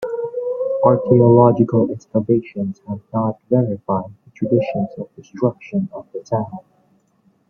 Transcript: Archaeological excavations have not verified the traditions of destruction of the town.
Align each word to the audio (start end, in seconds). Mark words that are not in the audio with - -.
Archaeological 0.83 1.91
excavations 1.91 2.81
have 2.87 3.01
not 3.13 3.37
verified 3.51 4.09
the 4.25 4.31
traditions 4.31 4.89
of 4.97 5.15
destruction 5.15 5.87
of 5.93 6.07
the 6.11 6.21
town. 6.21 6.57